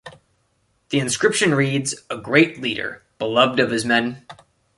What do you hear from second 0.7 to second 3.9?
The inscription reads: "A great leader- Beloved of his